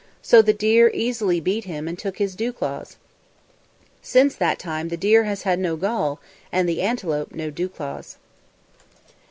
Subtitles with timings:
[0.23, 2.95] So the deer easily beat him and took his dew claws.
[4.01, 6.19] Since that time the deer has had no gall
[6.51, 8.17] and the antelope no dew claws.